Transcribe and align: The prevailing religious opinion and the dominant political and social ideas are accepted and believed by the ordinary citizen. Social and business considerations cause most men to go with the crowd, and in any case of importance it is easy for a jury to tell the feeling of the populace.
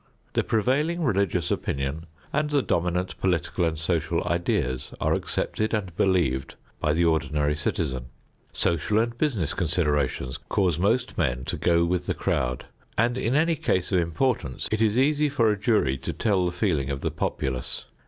The 0.33 0.43
prevailing 0.43 1.03
religious 1.03 1.51
opinion 1.51 2.07
and 2.33 2.49
the 2.49 2.63
dominant 2.63 3.19
political 3.19 3.65
and 3.65 3.77
social 3.77 4.23
ideas 4.27 4.95
are 4.99 5.13
accepted 5.13 5.75
and 5.75 5.95
believed 5.95 6.55
by 6.79 6.93
the 6.93 7.05
ordinary 7.05 7.55
citizen. 7.55 8.05
Social 8.51 8.97
and 8.97 9.15
business 9.15 9.53
considerations 9.53 10.39
cause 10.39 10.79
most 10.79 11.19
men 11.19 11.45
to 11.45 11.55
go 11.55 11.85
with 11.85 12.07
the 12.07 12.15
crowd, 12.15 12.65
and 12.97 13.15
in 13.15 13.35
any 13.35 13.55
case 13.55 13.91
of 13.91 13.99
importance 13.99 14.67
it 14.71 14.81
is 14.81 14.97
easy 14.97 15.29
for 15.29 15.51
a 15.51 15.59
jury 15.59 15.99
to 15.99 16.13
tell 16.13 16.47
the 16.47 16.51
feeling 16.51 16.89
of 16.89 17.01
the 17.01 17.11
populace. 17.11 17.85